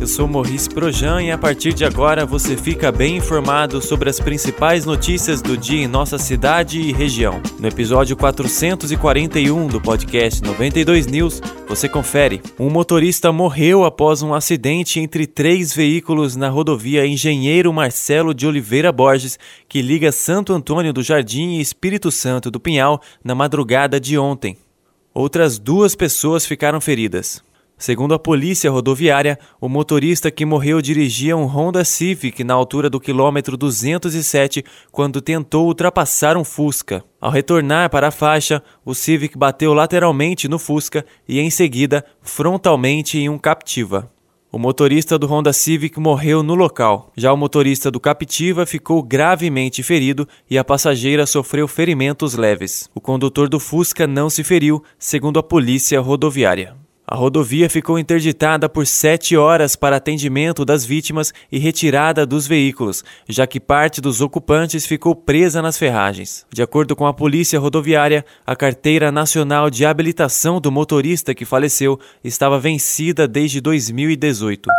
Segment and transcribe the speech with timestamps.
[0.00, 4.18] Eu sou Maurice Projan e a partir de agora você fica bem informado sobre as
[4.18, 7.42] principais notícias do dia em nossa cidade e região.
[7.58, 12.40] No episódio 441 do podcast 92 News, você confere.
[12.58, 18.90] Um motorista morreu após um acidente entre três veículos na rodovia Engenheiro Marcelo de Oliveira
[18.90, 24.16] Borges, que liga Santo Antônio do Jardim e Espírito Santo do Pinhal na madrugada de
[24.16, 24.56] ontem.
[25.12, 27.42] Outras duas pessoas ficaram feridas.
[27.80, 33.00] Segundo a polícia rodoviária, o motorista que morreu dirigia um Honda Civic na altura do
[33.00, 34.62] quilômetro 207
[34.92, 37.02] quando tentou ultrapassar um Fusca.
[37.18, 43.18] Ao retornar para a faixa, o Civic bateu lateralmente no Fusca e, em seguida, frontalmente
[43.18, 44.12] em um Captiva.
[44.52, 47.10] O motorista do Honda Civic morreu no local.
[47.16, 52.90] Já o motorista do Captiva ficou gravemente ferido e a passageira sofreu ferimentos leves.
[52.94, 56.79] O condutor do Fusca não se feriu, segundo a polícia rodoviária.
[57.10, 63.02] A rodovia ficou interditada por sete horas para atendimento das vítimas e retirada dos veículos,
[63.28, 66.46] já que parte dos ocupantes ficou presa nas ferragens.
[66.52, 71.98] De acordo com a Polícia Rodoviária, a carteira nacional de habilitação do motorista que faleceu
[72.22, 74.70] estava vencida desde 2018.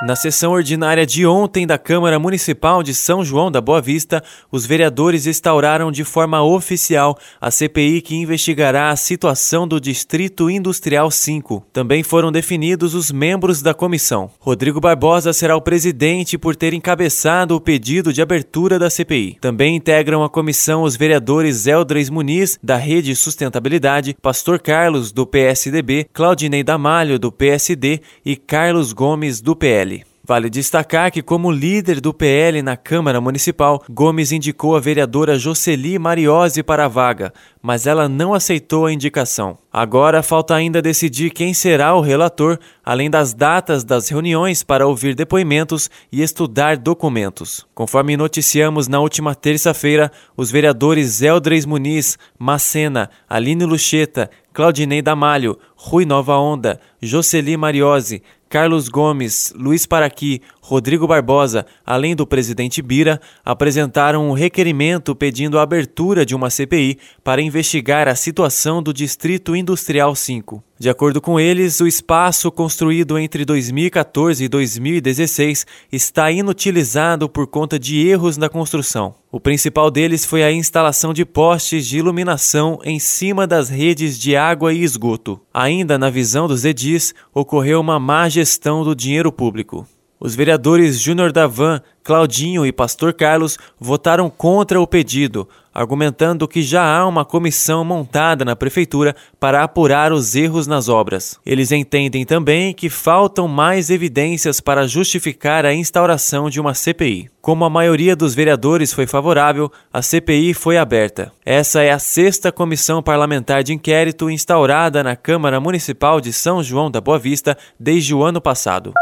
[0.00, 4.64] Na sessão ordinária de ontem da Câmara Municipal de São João da Boa Vista, os
[4.64, 11.66] vereadores instauraram de forma oficial a CPI que investigará a situação do Distrito Industrial 5.
[11.72, 14.30] Também foram definidos os membros da comissão.
[14.38, 19.38] Rodrigo Barbosa será o presidente por ter encabeçado o pedido de abertura da CPI.
[19.40, 26.06] Também integram a comissão os vereadores Eldres Muniz, da Rede Sustentabilidade, Pastor Carlos, do PSDB,
[26.12, 29.87] Claudinei Damalho, do PSD e Carlos Gomes, do PL.
[30.28, 35.98] Vale destacar que, como líder do PL na Câmara Municipal, Gomes indicou a vereadora Jocely
[35.98, 39.56] Mariose para a vaga, mas ela não aceitou a indicação.
[39.72, 45.14] Agora falta ainda decidir quem será o relator, além das datas das reuniões para ouvir
[45.14, 47.66] depoimentos e estudar documentos.
[47.74, 56.04] Conforme noticiamos na última terça-feira, os vereadores Eldres Muniz, Macena, Aline Lucheta, Claudinei Damalho, Rui
[56.04, 64.28] Nova Onda, Jocely Mariose, Carlos Gomes, Luiz Paraqui, Rodrigo Barbosa, além do presidente Bira, apresentaram
[64.28, 70.14] um requerimento pedindo a abertura de uma CPI para investigar a situação do Distrito Industrial
[70.14, 70.67] 5.
[70.80, 77.80] De acordo com eles, o espaço construído entre 2014 e 2016 está inutilizado por conta
[77.80, 79.12] de erros na construção.
[79.30, 84.36] O principal deles foi a instalação de postes de iluminação em cima das redes de
[84.36, 85.40] água e esgoto.
[85.52, 89.84] Ainda na visão dos edis, ocorreu uma má gestão do dinheiro público.
[90.20, 96.82] Os vereadores Júnior Davan, Claudinho e Pastor Carlos votaram contra o pedido, argumentando que já
[96.82, 101.38] há uma comissão montada na prefeitura para apurar os erros nas obras.
[101.46, 107.30] Eles entendem também que faltam mais evidências para justificar a instauração de uma CPI.
[107.40, 111.30] Como a maioria dos vereadores foi favorável, a CPI foi aberta.
[111.46, 116.90] Essa é a sexta comissão parlamentar de inquérito instaurada na Câmara Municipal de São João
[116.90, 118.92] da Boa Vista desde o ano passado.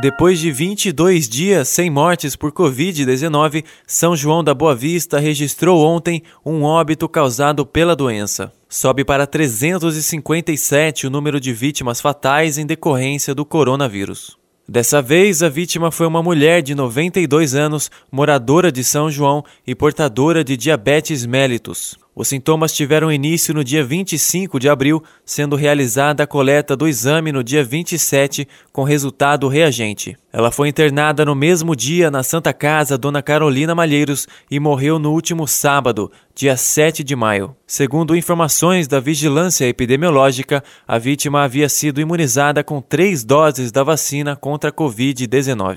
[0.00, 6.20] Depois de 22 dias sem mortes por Covid-19, São João da Boa Vista registrou ontem
[6.44, 8.52] um óbito causado pela doença.
[8.68, 14.36] Sobe para 357 o número de vítimas fatais em decorrência do coronavírus.
[14.68, 19.76] Dessa vez, a vítima foi uma mulher de 92 anos, moradora de São João e
[19.76, 21.96] portadora de diabetes mellitus.
[22.16, 27.32] Os sintomas tiveram início no dia 25 de abril, sendo realizada a coleta do exame
[27.32, 30.16] no dia 27, com resultado reagente.
[30.32, 35.12] Ela foi internada no mesmo dia na Santa Casa Dona Carolina Malheiros e morreu no
[35.12, 37.56] último sábado, dia 7 de maio.
[37.66, 44.36] Segundo informações da Vigilância Epidemiológica, a vítima havia sido imunizada com três doses da vacina
[44.36, 45.74] contra a Covid-19.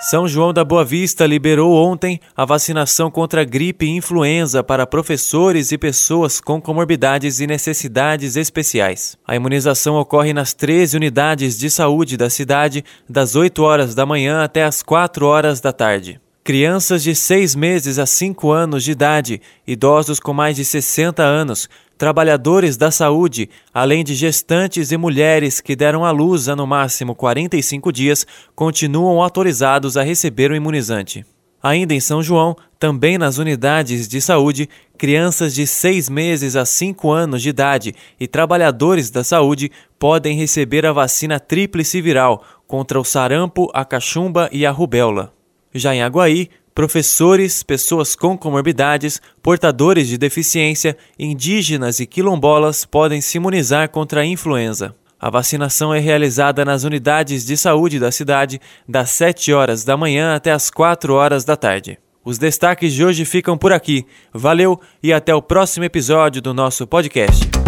[0.00, 5.72] São João da Boa Vista liberou ontem a vacinação contra gripe e influenza para professores
[5.72, 9.18] e pessoas com comorbidades e necessidades especiais.
[9.26, 14.44] A imunização ocorre nas 13 unidades de saúde da cidade, das 8 horas da manhã
[14.44, 16.20] até as 4 horas da tarde.
[16.48, 21.68] Crianças de 6 meses a 5 anos de idade, idosos com mais de 60 anos,
[21.98, 27.14] trabalhadores da saúde, além de gestantes e mulheres que deram à luz há no máximo
[27.14, 31.22] 45 dias, continuam autorizados a receber o imunizante.
[31.62, 37.10] Ainda em São João, também nas unidades de saúde, crianças de 6 meses a 5
[37.10, 43.04] anos de idade e trabalhadores da saúde podem receber a vacina tríplice viral contra o
[43.04, 45.36] sarampo, a cachumba e a rubéola.
[45.78, 53.36] Já em Aguaí, professores, pessoas com comorbidades, portadores de deficiência, indígenas e quilombolas podem se
[53.36, 54.94] imunizar contra a influenza.
[55.20, 60.34] A vacinação é realizada nas unidades de saúde da cidade das 7 horas da manhã
[60.34, 61.98] até as 4 horas da tarde.
[62.24, 64.06] Os destaques de hoje ficam por aqui.
[64.32, 67.67] Valeu e até o próximo episódio do nosso podcast.